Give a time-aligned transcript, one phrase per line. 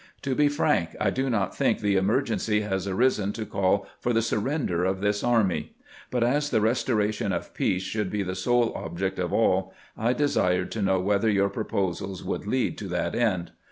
[0.23, 4.23] To be frank, I do not think the emergency has arisen to call for the
[4.23, 5.75] surrender of this army;
[6.09, 10.13] but as the restora tion of peace should be the sole object of aU, I
[10.13, 13.51] desired to know whether your proposals would lead to that end.